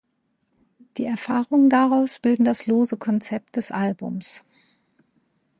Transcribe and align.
Die 0.97 1.05
Erfahrungen 1.05 1.69
daraus 1.69 2.17
bilden 2.17 2.43
das 2.43 2.65
lose 2.65 2.97
Konzept 2.97 3.55
des 3.55 3.69
Albums. 3.69 4.43